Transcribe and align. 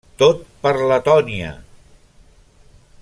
Tot 0.19 0.39
per 0.63 0.71
Letònia! 0.91 1.51